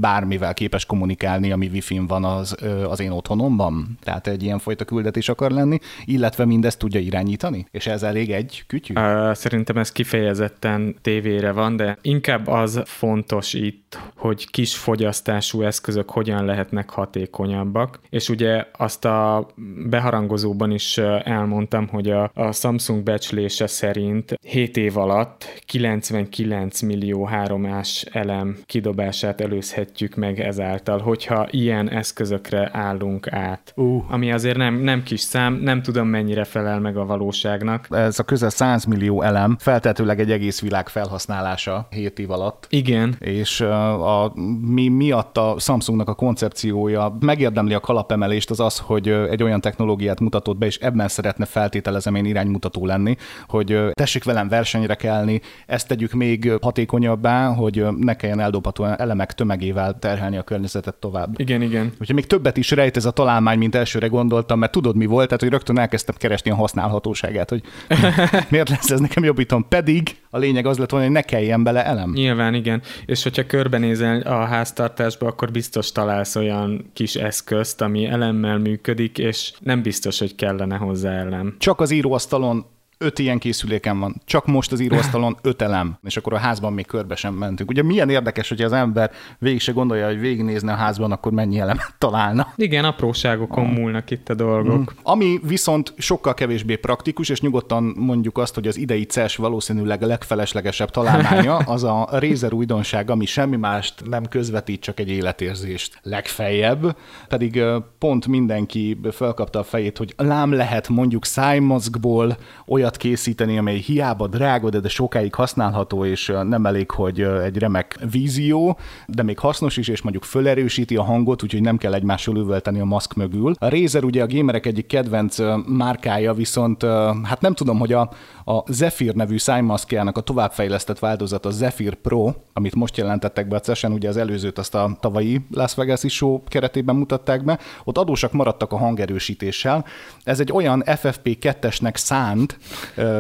bármivel 0.01 0.55
képes 0.55 0.87
kommunikálni, 0.87 1.53
ami 1.53 1.67
wifi-n 1.67 2.07
van 2.07 2.25
az, 2.25 2.57
az 2.89 3.01
én 3.01 3.11
otthonomban. 3.11 3.99
Tehát 4.03 4.27
egy 4.27 4.43
ilyen 4.43 4.59
fajta 4.59 4.85
küldetés 4.85 5.29
akar 5.29 5.51
lenni, 5.51 5.79
illetve 6.05 6.45
mindezt 6.45 6.79
tudja 6.79 7.01
irányítani? 7.01 7.67
És 7.71 7.87
ez 7.87 8.03
elég 8.03 8.33
egy 8.33 8.65
kütyű? 8.67 8.95
Szerintem 9.33 9.77
ez 9.77 9.93
kifejezetten 9.93 10.66
kifejezetten 10.67 10.97
tévére 11.03 11.53
van, 11.53 11.77
de 11.77 11.99
inkább 12.03 12.47
az 12.47 12.83
fontos 12.85 13.55
itt, 13.55 13.99
hogy 14.17 14.51
kis 14.51 14.77
fogyasztású 14.77 15.63
eszközök 15.63 16.11
hogyan 16.11 16.45
lehetnek 16.45 16.91
hatékonyabbak, 16.91 18.01
és 18.11 18.29
ugye 18.29 18.65
azt 18.79 19.05
a 19.05 19.47
beharangozóban 19.89 20.71
is 20.71 20.99
elmondtam, 21.23 21.89
hogy 21.89 22.11
a, 22.11 22.31
a 22.35 22.53
Samsung 22.53 23.03
becslése 23.03 23.67
szerint 23.67 24.35
7 24.41 24.77
év 24.77 24.97
alatt 24.97 25.63
99 25.67 26.81
millió 26.81 27.25
háromás 27.25 28.07
elem 28.13 28.57
kidobását 28.67 29.41
előzhetjük 29.41 30.15
meg 30.15 30.41
ezáltal, 30.41 30.99
hogyha 30.99 31.47
ilyen 31.51 31.91
eszközökre 31.91 32.71
állunk 32.73 33.33
át. 33.33 33.73
Uh. 33.77 34.13
Ami 34.13 34.33
azért 34.33 34.57
nem, 34.57 34.75
nem 34.75 35.03
kis 35.03 35.21
szám, 35.21 35.55
nem 35.55 35.83
tudom 35.83 36.09
mennyire 36.09 36.45
felel 36.45 36.81
meg 36.81 36.97
a 36.97 37.07
valóságnak. 37.07 37.87
Ez 37.91 38.19
a 38.19 38.23
közel 38.23 38.51
100 38.51 38.85
millió 38.85 39.23
elem 39.23 39.57
feltetőleg 39.67 40.21
egy 40.21 40.31
egész 40.31 40.56
egész 40.57 40.71
világ 40.71 40.89
felhasználása 40.89 41.87
7 41.91 42.19
év 42.19 42.31
alatt. 42.31 42.67
Igen. 42.71 43.17
És 43.19 43.61
a, 43.61 44.33
mi 44.61 44.89
miatt 44.89 45.37
a 45.37 45.57
Samsungnak 45.59 46.09
a 46.09 46.15
koncepciója 46.15 47.17
megérdemli 47.21 47.75
a 47.75 47.81
kalapemelést 47.81 48.51
az 48.51 48.61
az, 48.61 48.79
hogy 48.79 49.09
egy 49.09 49.43
olyan 49.43 49.61
technológiát 49.61 50.21
mutatott 50.21 50.57
be, 50.57 50.67
és 50.67 50.79
ebben 50.79 51.09
szeretne 51.09 51.45
feltételezem 51.45 52.15
én 52.15 52.25
iránymutató 52.25 52.87
lenni, 52.87 53.17
hogy 53.49 53.79
tessék 53.93 54.25
velem 54.25 54.49
versenyre 54.49 54.95
kelni, 54.95 55.41
ezt 55.67 55.89
tegyük 55.89 56.13
még 56.13 56.53
hatékonyabbá, 56.61 57.47
hogy 57.47 57.87
ne 57.99 58.17
kelljen 58.17 58.41
eldobható 58.41 58.85
elemek 58.85 59.33
tömegével 59.33 59.99
terhelni 59.99 60.37
a 60.37 60.43
környezetet 60.43 60.95
tovább. 60.95 61.41
Igen, 61.41 61.63
igen. 61.63 61.93
Úgyhogy 62.01 62.15
még 62.15 62.27
többet 62.27 62.57
is 62.57 62.71
rejt 62.71 62.97
ez 62.97 63.05
a 63.05 63.11
találmány, 63.11 63.59
mint 63.59 63.75
elsőre 63.75 64.07
gondoltam, 64.07 64.59
mert 64.59 64.73
tudod 64.73 64.97
mi 64.97 65.07
volt, 65.07 65.27
tehát 65.27 65.41
hogy 65.41 65.51
rögtön 65.51 65.79
elkezdtem 65.79 66.15
keresni 66.19 66.51
a 66.51 66.55
használhatóságát, 66.55 67.51
hogy 67.51 67.63
miért 68.51 68.69
lesz 68.69 68.91
ez 68.91 69.01
nekem 69.01 69.25
jobbítom, 69.25 69.69
pedig 69.69 70.17
a 70.31 70.39
lényeg 70.47 70.67
az 70.67 70.79
lett 70.79 70.91
volna, 70.91 71.07
hogy 71.07 71.15
ne 71.15 71.23
kelljen 71.23 71.63
bele 71.63 71.85
elem. 71.85 72.11
Nyilván, 72.11 72.55
igen. 72.55 72.83
És 73.07 73.23
hogyha 73.23 73.47
körbenézel 73.47 74.21
a 74.21 74.45
háztartásba, 74.45 75.27
akkor 75.27 75.51
biztos 75.51 75.93
találsz 75.93 76.37
olyan 76.37 76.91
kis 76.93 77.15
eszközt, 77.15 77.81
ami 77.81 78.07
elemmel 78.07 78.59
működik, 78.59 79.19
és 79.19 79.53
nem 79.61 79.83
biztos, 79.83 80.19
hogy 80.19 80.35
kellene 80.35 80.77
hozzá 80.77 81.13
elem. 81.13 81.57
Csak 81.59 81.81
az 81.81 81.91
íróasztalon 81.91 82.67
öt 82.99 83.19
ilyen 83.19 83.39
készüléken 83.39 83.99
van, 83.99 84.23
csak 84.25 84.47
most 84.47 84.73
az 84.73 84.81
íróasztalon 84.81 85.37
öt 85.43 85.63
elem, 85.63 85.99
és 86.05 86.17
akkor 86.17 86.33
a 86.33 86.39
házban 86.39 86.73
még 86.73 86.87
körbe 86.87 87.15
sem 87.15 87.35
mentünk. 87.35 87.71
Ugye 87.71 87.83
milyen 87.83 88.09
érdekes, 88.09 88.49
hogy 88.49 88.63
az 88.63 88.73
ember 88.73 89.11
végig 89.39 89.61
se 89.61 89.73
gondolja, 89.73 90.07
hogy 90.07 90.21
végignézne 90.21 90.73
a 90.73 90.77
házban, 90.77 91.13
akkor 91.13 91.33
mennyi 91.33 91.59
elemet 91.59 91.95
találna. 91.99 92.53
Igen, 92.57 92.85
apróságokon 92.85 93.65
ah. 93.65 93.73
múlnak 93.73 94.11
itt 94.11 94.29
a 94.29 94.35
dolgok. 94.35 94.79
Mm. 94.79 94.99
Ami 95.03 95.41
viszont 95.43 95.95
sokkal 95.97 96.35
kevésbé 96.35 96.77
praktikus, 96.77 97.29
és 97.29 97.41
nyugodtan 97.41 97.95
mondjuk 97.97 98.39
azt, 98.39 98.55
hogy 98.55 98.67
az 98.67 98.77
idei 98.77 99.05
CES 99.05 99.37
valószínűleg 99.37 100.03
a 100.03 100.07
legfeleslegesebb 100.07 100.91
találmánya, 100.91 101.57
az 101.75 101.85
a 101.85 102.09
Razer 102.11 102.53
újdonság, 102.53 103.11
ami 103.11 103.27
semmi 103.27 103.57
mást 103.57 104.09
nem 104.09 104.25
közvetít, 104.25 104.81
csak 104.81 105.01
egy 105.01 105.11
életérzést 105.11 105.99
legfeljebb, 106.03 106.97
pedig 107.29 107.63
pont 107.99 108.27
mindenki 108.27 109.01
felkapta 109.11 109.59
a 109.59 109.63
fejét, 109.63 109.99
hogy 109.99 110.15
lám 110.17 110.53
lehet 110.53 110.89
mondjuk 110.89 111.25
szájmazgból 111.25 112.37
olyan 112.67 112.86
olyat 112.87 112.99
készíteni, 112.99 113.59
amely 113.59 113.77
hiába 113.77 114.27
drága, 114.27 114.69
de, 114.69 114.81
de 114.81 114.89
sokáig 114.89 115.35
használható, 115.35 116.05
és 116.05 116.33
nem 116.43 116.67
elég, 116.67 116.91
hogy 116.91 117.21
egy 117.21 117.59
remek 117.59 117.99
vízió, 118.11 118.79
de 119.07 119.23
még 119.23 119.39
hasznos 119.39 119.77
is, 119.77 119.89
és 119.89 120.03
mondjuk 120.03 120.25
fölerősíti 120.25 120.97
a 120.97 121.03
hangot, 121.03 121.43
úgyhogy 121.43 121.61
nem 121.61 121.77
kell 121.77 121.95
egymással 121.95 122.37
üvölteni 122.37 122.81
a 122.81 122.85
maszk 122.85 123.15
mögül. 123.15 123.55
A 123.59 123.69
Razer 123.69 124.05
ugye 124.05 124.23
a 124.23 124.27
gamerek 124.27 124.67
egyik 124.67 124.87
kedvenc 124.87 125.37
márkája, 125.67 126.35
viszont 126.35 126.83
hát 127.23 127.41
nem 127.41 127.55
tudom, 127.55 127.79
hogy 127.79 127.93
a, 127.93 128.11
a 128.45 128.73
Zephyr 128.73 129.15
nevű 129.15 129.39
szájmaszkjának 129.39 130.17
a 130.17 130.21
továbbfejlesztett 130.21 130.99
változat 130.99 131.47
a 131.47 131.51
Zephyr 131.51 131.95
Pro, 131.95 132.33
amit 132.53 132.75
most 132.75 132.97
jelentettek 132.97 133.49
be 133.49 133.57
a 133.57 133.61
CES-en, 133.61 133.93
ugye 133.93 134.09
az 134.09 134.17
előzőt 134.17 134.59
azt 134.59 134.75
a 134.75 134.97
tavalyi 135.01 135.47
Las 135.51 135.75
Vegas 135.75 136.01
show 136.09 136.43
keretében 136.45 136.97
mutatták 136.97 137.45
be, 137.45 137.59
ott 137.85 137.99
adósak 137.99 138.33
maradtak 138.33 138.73
a 138.73 138.77
hangerősítéssel. 138.77 139.85
Ez 140.25 140.41
egy 140.41 140.53
olyan 140.53 140.83
FFP2-esnek 140.87 141.97
szánt 141.97 142.59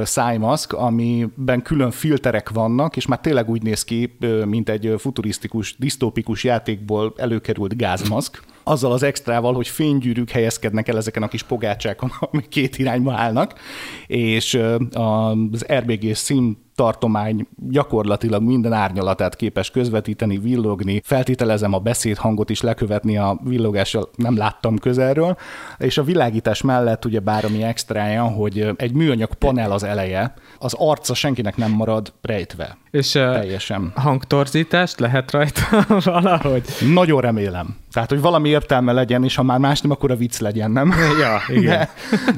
szájmaszk, 0.02 0.72
amiben 0.72 1.62
külön 1.62 1.90
filterek 1.90 2.50
vannak, 2.50 2.96
és 2.96 3.06
már 3.06 3.20
tényleg 3.20 3.48
úgy 3.48 3.62
néz 3.62 3.84
ki, 3.84 4.16
mint 4.44 4.68
egy 4.68 4.94
futurisztikus, 4.98 5.76
disztópikus 5.78 6.44
játékból 6.44 7.14
előkerült 7.16 7.76
gázmaszk. 7.76 8.42
Azzal 8.64 8.92
az 8.92 9.02
extrával, 9.02 9.54
hogy 9.54 9.68
fénygyűrűk 9.68 10.30
helyezkednek 10.30 10.88
el 10.88 10.96
ezeken 10.96 11.22
a 11.22 11.28
kis 11.28 11.42
pogácsákon, 11.42 12.12
amik 12.32 12.48
két 12.48 12.78
irányba 12.78 13.12
állnak, 13.12 13.54
és 14.06 14.60
az 14.92 15.66
RBG 15.72 16.14
szín 16.14 16.65
tartomány 16.76 17.46
gyakorlatilag 17.68 18.42
minden 18.42 18.72
árnyalatát 18.72 19.36
képes 19.36 19.70
közvetíteni, 19.70 20.38
villogni, 20.38 21.00
feltételezem 21.04 21.72
a 21.72 21.78
beszédhangot 21.78 22.50
is 22.50 22.60
lekövetni 22.60 23.18
a 23.18 23.38
villogással, 23.44 24.10
nem 24.16 24.36
láttam 24.36 24.78
közelről, 24.78 25.36
és 25.78 25.98
a 25.98 26.02
világítás 26.02 26.62
mellett 26.62 27.04
ugye 27.04 27.20
bár 27.20 27.44
ami 27.44 27.62
extrája, 27.62 28.24
hogy 28.24 28.68
egy 28.76 28.92
műanyag 28.92 29.34
panel 29.34 29.72
az 29.72 29.82
eleje, 29.82 30.34
az 30.58 30.74
arca 30.78 31.14
senkinek 31.14 31.56
nem 31.56 31.70
marad 31.70 32.12
rejtve. 32.22 32.76
És 32.96 33.10
Teljesen. 33.10 33.92
hangtorzítást 33.94 35.00
lehet 35.00 35.30
rajta 35.30 35.86
valahogy? 36.10 36.64
Nagyon 36.92 37.20
remélem. 37.20 37.76
Tehát, 37.96 38.10
hogy 38.10 38.20
valami 38.20 38.48
értelme 38.48 38.92
legyen, 38.92 39.24
és 39.24 39.34
ha 39.34 39.42
már 39.42 39.58
más 39.58 39.80
nem, 39.80 39.90
akkor 39.90 40.10
a 40.10 40.16
vicc 40.16 40.38
legyen, 40.38 40.70
nem? 40.70 40.94
Ja, 41.20 41.54
igen. 41.56 41.78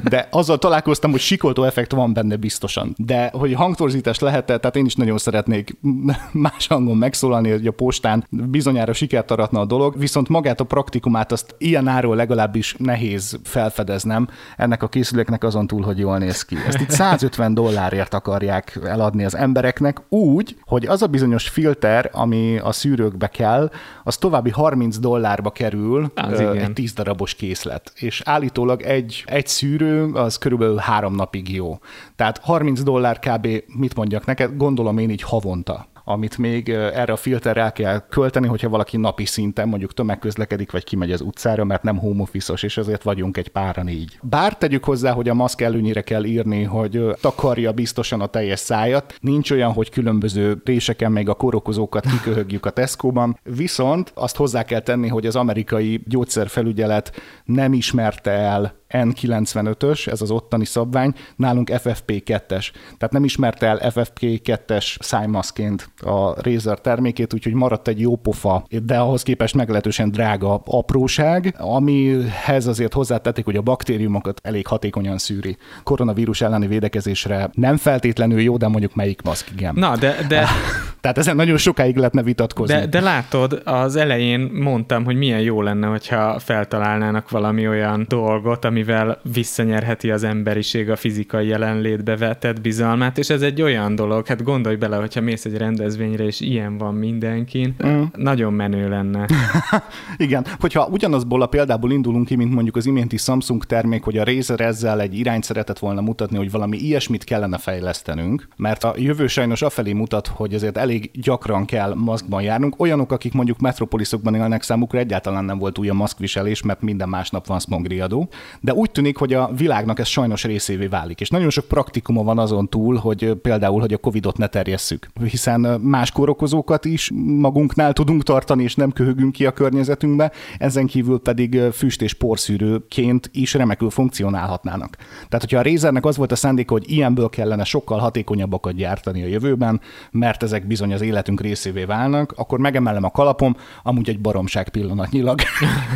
De, 0.03 0.09
de 0.09 0.27
azzal 0.31 0.57
találkoztam, 0.57 1.11
hogy 1.11 1.19
sikoltó 1.19 1.63
effekt 1.63 1.91
van 1.91 2.13
benne 2.13 2.35
biztosan. 2.35 2.93
De 2.97 3.31
hogy 3.33 3.53
hangtorzítás 3.53 4.19
lehet 4.19 4.45
tehát 4.45 4.75
én 4.75 4.85
is 4.85 4.95
nagyon 4.95 5.17
szeretnék 5.17 5.77
más 6.31 6.67
hangon 6.67 6.97
megszólalni, 6.97 7.51
hogy 7.51 7.67
a 7.67 7.71
postán 7.71 8.25
bizonyára 8.29 8.93
sikert 8.93 9.31
aratna 9.31 9.59
a 9.59 9.65
dolog, 9.65 9.99
viszont 9.99 10.29
magát 10.29 10.59
a 10.59 10.63
praktikumát 10.63 11.31
azt 11.31 11.55
ilyen 11.57 11.87
áról 11.87 12.15
legalábbis 12.15 12.75
nehéz 12.77 13.39
felfedeznem 13.43 14.27
ennek 14.57 14.83
a 14.83 14.87
készüléknek 14.87 15.43
azon 15.43 15.67
túl, 15.67 15.81
hogy 15.81 15.97
jól 15.97 16.17
néz 16.17 16.41
ki. 16.41 16.55
Ezt 16.67 16.79
itt 16.79 16.89
150 16.89 17.53
dollárért 17.53 18.13
akarják 18.13 18.79
eladni 18.83 19.25
az 19.25 19.35
embereknek 19.35 20.01
úgy, 20.09 20.48
hogy 20.61 20.85
az 20.85 21.01
a 21.01 21.07
bizonyos 21.07 21.49
filter, 21.49 22.09
ami 22.13 22.57
a 22.57 22.71
szűrőkbe 22.71 23.27
kell, 23.27 23.71
az 24.03 24.17
további 24.17 24.49
30 24.49 24.97
dollárba 24.97 25.51
kerül 25.51 26.11
Az 26.15 26.39
ö, 26.39 26.51
igen. 26.51 26.57
egy 26.57 26.73
10 26.73 26.93
darabos 26.93 27.33
készlet. 27.33 27.91
És 27.95 28.21
állítólag 28.25 28.81
egy, 28.81 29.23
egy 29.25 29.47
szűrő 29.47 30.11
az 30.13 30.37
körülbelül 30.37 30.77
három 30.77 31.15
napig 31.15 31.53
jó. 31.55 31.79
Tehát 32.15 32.37
30 32.37 32.81
dollár 32.83 33.19
kb. 33.19 33.47
mit 33.65 33.95
mondjak 33.95 34.25
neked, 34.25 34.57
gondolom 34.57 34.97
én 34.97 35.09
így 35.09 35.21
havonta 35.21 35.87
amit 36.09 36.37
még 36.37 36.69
erre 36.69 37.13
a 37.13 37.15
filterre 37.15 37.61
el 37.61 37.71
kell 37.71 37.99
költeni, 38.09 38.47
hogyha 38.47 38.69
valaki 38.69 38.97
napi 38.97 39.25
szinten 39.25 39.67
mondjuk 39.67 39.93
tömegközlekedik, 39.93 40.71
vagy 40.71 40.83
kimegy 40.83 41.11
az 41.11 41.21
utcára, 41.21 41.63
mert 41.63 41.83
nem 41.83 41.97
home 41.97 42.23
és 42.61 42.77
ezért 42.77 43.03
vagyunk 43.03 43.37
egy 43.37 43.49
páran 43.49 43.87
így. 43.87 44.19
Bár 44.21 44.57
tegyük 44.57 44.83
hozzá, 44.83 45.11
hogy 45.11 45.29
a 45.29 45.33
maszk 45.33 45.61
előnyire 45.61 46.01
kell 46.01 46.23
írni, 46.23 46.63
hogy 46.63 47.03
takarja 47.21 47.71
biztosan 47.71 48.21
a 48.21 48.27
teljes 48.27 48.59
szájat, 48.59 49.15
nincs 49.21 49.51
olyan, 49.51 49.71
hogy 49.71 49.89
különböző 49.89 50.61
réseken 50.65 51.11
még 51.11 51.29
a 51.29 51.33
korokozókat 51.33 52.05
kiköhögjük 52.05 52.65
a 52.65 52.69
Tesco-ban, 52.69 53.39
viszont 53.43 54.11
azt 54.15 54.35
hozzá 54.35 54.63
kell 54.63 54.81
tenni, 54.81 55.07
hogy 55.07 55.25
az 55.25 55.35
amerikai 55.35 56.03
gyógyszerfelügyelet 56.05 57.21
nem 57.45 57.73
ismerte 57.73 58.31
el 58.31 58.77
N95-ös, 58.89 60.07
ez 60.11 60.21
az 60.21 60.31
ottani 60.31 60.65
szabvány, 60.65 61.13
nálunk 61.35 61.69
FFP2-es. 61.73 62.71
Tehát 62.97 63.11
nem 63.11 63.23
ismerte 63.23 63.67
el 63.67 63.79
FFP2-es 63.95 64.95
szájmaszként 64.99 65.89
a 66.01 66.41
Razer 66.41 66.79
termékét, 66.79 67.33
úgyhogy 67.33 67.53
maradt 67.53 67.87
egy 67.87 67.99
jó 67.99 68.15
pofa, 68.15 68.65
de 68.83 68.97
ahhoz 68.97 69.23
képest 69.23 69.55
meglehetősen 69.55 70.11
drága 70.11 70.61
apróság, 70.65 71.55
amihez 71.57 72.67
azért 72.67 72.93
hozzátették, 72.93 73.45
hogy 73.45 73.55
a 73.55 73.61
baktériumokat 73.61 74.39
elég 74.43 74.67
hatékonyan 74.67 75.17
szűri. 75.17 75.57
Koronavírus 75.83 76.41
elleni 76.41 76.67
védekezésre 76.67 77.49
nem 77.53 77.77
feltétlenül 77.77 78.41
jó, 78.41 78.57
de 78.57 78.67
mondjuk 78.67 78.95
melyik 78.95 79.21
maszk, 79.21 79.51
igen. 79.51 79.73
Na, 79.75 79.97
de, 79.97 80.15
de, 80.27 80.47
Tehát 81.01 81.17
ezen 81.17 81.35
nagyon 81.35 81.57
sokáig 81.57 81.95
lehetne 81.95 82.23
vitatkozni. 82.23 82.75
de, 82.75 82.85
de 82.85 82.99
látod, 82.99 83.61
az 83.65 83.95
elején 83.95 84.39
mondtam, 84.53 85.03
hogy 85.05 85.15
milyen 85.15 85.41
jó 85.41 85.61
lenne, 85.61 85.87
hogyha 85.87 86.39
feltalálnának 86.39 87.29
valami 87.29 87.67
olyan 87.67 88.05
dolgot, 88.07 88.65
amivel 88.65 89.19
visszanyerheti 89.33 90.11
az 90.11 90.23
emberiség 90.23 90.89
a 90.89 90.95
fizikai 90.95 91.47
jelenlétbe 91.47 92.17
vetett 92.17 92.61
bizalmát, 92.61 93.17
és 93.17 93.29
ez 93.29 93.41
egy 93.41 93.61
olyan 93.61 93.95
dolog, 93.95 94.27
hát 94.27 94.43
gondolj 94.43 94.75
bele, 94.75 94.95
hogyha 94.95 95.21
mész 95.21 95.45
egy 95.45 95.57
rendezvényre, 95.57 96.23
és 96.23 96.39
ilyen 96.39 96.77
van 96.77 96.93
mindenkin, 96.93 97.75
mm. 97.85 98.03
nagyon 98.15 98.53
menő 98.53 98.89
lenne. 98.89 99.25
Igen, 100.17 100.45
hogyha 100.59 100.87
ugyanazból 100.91 101.41
a 101.41 101.47
példából 101.47 101.91
indulunk 101.91 102.25
ki, 102.25 102.35
mint 102.35 102.53
mondjuk 102.53 102.75
az 102.75 102.85
iménti 102.85 103.17
Samsung 103.17 103.65
termék, 103.65 104.03
hogy 104.03 104.17
a 104.17 104.23
Razer 104.23 104.59
ezzel 104.59 105.01
egy 105.01 105.17
irányt 105.17 105.43
szeretett 105.43 105.79
volna 105.79 106.01
mutatni, 106.01 106.37
hogy 106.37 106.51
valami 106.51 106.77
ilyesmit 106.77 107.23
kellene 107.23 107.57
fejlesztenünk, 107.57 108.47
mert 108.55 108.83
a 108.83 108.93
jövő 108.97 109.27
sajnos 109.27 109.61
afelé 109.61 109.93
mutat, 109.93 110.27
hogy 110.27 110.53
azért 110.53 110.77
elég 110.89 111.11
gyakran 111.13 111.65
kell 111.65 111.93
maszkban 111.93 112.41
járnunk. 112.41 112.81
Olyanok, 112.81 113.11
akik 113.11 113.33
mondjuk 113.33 113.59
metropoliszokban 113.59 114.35
élnek, 114.35 114.63
számukra 114.63 114.99
egyáltalán 114.99 115.45
nem 115.45 115.57
volt 115.57 115.77
új 115.77 115.89
a 115.89 115.93
maszkviselés, 115.93 116.61
mert 116.61 116.81
minden 116.81 117.09
másnap 117.09 117.47
van 117.47 117.59
smogriadó. 117.59 118.29
De 118.61 118.73
úgy 118.73 118.91
tűnik, 118.91 119.17
hogy 119.17 119.33
a 119.33 119.49
világnak 119.57 119.99
ez 119.99 120.07
sajnos 120.07 120.43
részévé 120.43 120.85
válik. 120.85 121.19
És 121.19 121.29
nagyon 121.29 121.49
sok 121.49 121.65
praktikuma 121.65 122.23
van 122.23 122.39
azon 122.39 122.69
túl, 122.69 122.95
hogy 122.95 123.33
például, 123.33 123.79
hogy 123.79 123.93
a 123.93 123.97
Covidot 123.97 124.37
ne 124.37 124.47
terjesszük. 124.47 125.07
Hiszen 125.29 125.59
más 125.81 126.11
kórokozókat 126.11 126.85
is 126.85 127.11
magunknál 127.15 127.93
tudunk 127.93 128.23
tartani, 128.23 128.63
és 128.63 128.75
nem 128.75 128.91
köhögünk 128.91 129.31
ki 129.31 129.45
a 129.45 129.51
környezetünkbe, 129.51 130.31
ezen 130.57 130.85
kívül 130.85 131.19
pedig 131.19 131.59
füst- 131.71 132.01
és 132.01 132.13
porszűrőként 132.13 133.29
is 133.33 133.53
remekül 133.53 133.89
funkcionálhatnának. 133.89 134.95
Tehát, 134.95 135.39
hogyha 135.39 135.59
a 135.59 135.61
Razernek 135.61 136.05
az 136.05 136.17
volt 136.17 136.31
a 136.31 136.35
szándéka, 136.35 136.73
hogy 136.73 136.91
ilyenből 136.91 137.29
kellene 137.29 137.63
sokkal 137.63 137.99
hatékonyabbakat 137.99 138.75
gyártani 138.75 139.23
a 139.23 139.27
jövőben, 139.27 139.81
mert 140.11 140.43
ezek 140.43 140.67
bizony 140.67 140.78
az 140.81 141.01
életünk 141.01 141.41
részévé 141.41 141.83
válnak, 141.83 142.33
akkor 142.35 142.59
megemelem 142.59 143.03
a 143.03 143.11
kalapom, 143.11 143.55
amúgy 143.83 144.09
egy 144.09 144.19
baromság 144.19 144.69
pillanatnyilag. 144.69 145.39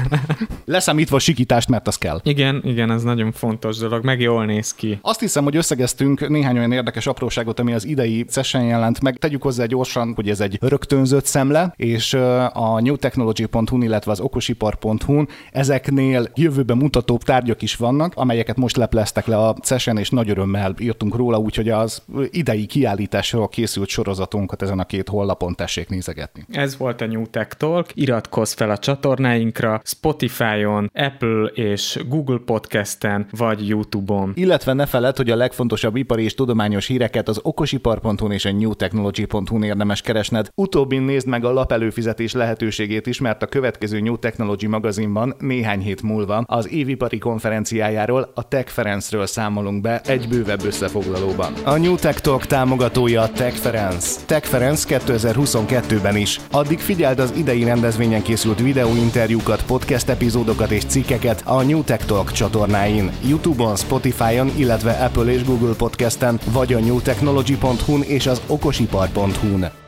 Leszámítva 0.65 1.15
a 1.15 1.19
sikítást, 1.19 1.69
mert 1.69 1.87
az 1.87 1.97
kell. 1.97 2.19
Igen, 2.23 2.61
igen, 2.63 2.91
ez 2.91 3.03
nagyon 3.03 3.31
fontos 3.31 3.77
dolog, 3.77 4.03
meg 4.03 4.21
jól 4.21 4.45
néz 4.45 4.73
ki. 4.73 4.99
Azt 5.01 5.19
hiszem, 5.19 5.43
hogy 5.43 5.55
összegeztünk 5.55 6.29
néhány 6.29 6.57
olyan 6.57 6.71
érdekes 6.71 7.07
apróságot, 7.07 7.59
ami 7.59 7.73
az 7.73 7.85
idei 7.85 8.25
session 8.29 8.63
jelent 8.63 9.01
meg. 9.01 9.17
Tegyük 9.17 9.41
hozzá 9.41 9.65
gyorsan, 9.65 10.13
hogy 10.15 10.29
ez 10.29 10.39
egy 10.39 10.57
rögtönzött 10.61 11.25
szemle, 11.25 11.73
és 11.75 12.13
a 12.53 12.79
newtechnology.hu, 12.79 13.81
illetve 13.81 14.11
az 14.11 14.19
okosipar.hu 14.19 15.23
ezeknél 15.51 16.29
jövőben 16.35 16.77
mutatóbb 16.77 17.23
tárgyak 17.23 17.61
is 17.61 17.75
vannak, 17.75 18.13
amelyeket 18.15 18.57
most 18.57 18.77
lepleztek 18.77 19.25
le 19.25 19.37
a 19.37 19.55
session, 19.61 19.97
és 19.97 20.09
nagy 20.09 20.29
örömmel 20.29 20.75
írtunk 20.79 21.15
róla, 21.15 21.37
úgyhogy 21.37 21.69
az 21.69 22.01
idei 22.31 22.65
kiállításra 22.65 23.47
készült 23.47 23.89
sorozatunkat 23.89 24.61
ezen 24.73 24.85
a 24.85 24.87
két 24.87 25.09
hollapon 25.09 25.55
tessék 25.55 25.89
nézegetni. 25.89 26.45
Ez 26.51 26.77
volt 26.77 27.01
a 27.01 27.05
New 27.05 27.25
Tech 27.27 27.57
Talk, 27.57 27.87
iratkozz 27.93 28.53
fel 28.53 28.69
a 28.69 28.77
csatornáinkra, 28.77 29.81
Spotify-on, 29.83 30.91
Apple 30.93 31.45
és 31.53 31.99
Google 32.07 32.39
Podcasten, 32.45 33.27
vagy 33.31 33.67
YouTube-on. 33.67 34.31
Illetve 34.35 34.73
ne 34.73 34.85
feled, 34.85 35.17
hogy 35.17 35.29
a 35.29 35.35
legfontosabb 35.35 35.95
ipari 35.95 36.23
és 36.23 36.33
tudományos 36.33 36.87
híreket 36.87 37.27
az 37.27 37.39
okosipar.hu 37.43 38.31
és 38.31 38.45
a 38.45 38.51
newtechnology.hu 38.51 39.63
érdemes 39.63 40.01
keresned. 40.01 40.47
Utóbbin 40.55 41.01
nézd 41.01 41.27
meg 41.27 41.45
a 41.45 41.51
lap 41.53 41.71
előfizetés 41.71 42.33
lehetőségét 42.33 43.07
is, 43.07 43.19
mert 43.19 43.43
a 43.43 43.45
következő 43.45 43.99
New 43.99 44.17
Technology 44.17 44.67
magazinban 44.67 45.35
néhány 45.39 45.79
hét 45.79 46.01
múlva 46.01 46.43
az 46.45 46.71
évipari 46.71 47.17
konferenciájáról, 47.17 48.31
a 48.35 48.47
Tech 48.47 48.67
Ferencről 48.67 49.25
számolunk 49.25 49.81
be 49.81 50.01
egy 50.05 50.27
bővebb 50.27 50.65
összefoglalóban. 50.65 51.53
A 51.63 51.77
New 51.77 51.95
Tech 51.95 52.19
Talk 52.19 52.45
támogatója 52.45 53.21
a 53.21 53.29
Tech 53.29 53.55
Ferenc. 53.55 54.15
Tech 54.25 54.47
Ferenc 54.47 54.62
2022-ben 54.63 56.15
is. 56.15 56.39
Addig 56.51 56.79
figyeld 56.79 57.19
az 57.19 57.33
idei 57.37 57.63
rendezvényen 57.63 58.21
készült 58.21 58.59
videóinterjúkat, 58.59 59.65
podcast 59.65 60.09
epizódokat 60.09 60.71
és 60.71 60.85
cikkeket 60.85 61.41
a 61.45 61.61
New 61.61 61.83
Tech 61.83 62.05
Talk 62.05 62.31
csatornáin, 62.31 63.11
YouTube-on, 63.27 63.75
Spotify-on, 63.75 64.51
illetve 64.55 64.91
Apple 64.91 65.33
és 65.33 65.43
Google 65.43 65.73
Podcasten, 65.73 66.39
vagy 66.51 66.73
a 66.73 66.79
newtechnology.hu 66.79 67.99
és 67.99 68.27
az 68.27 68.41
okosipar.hu-n. 68.47 69.82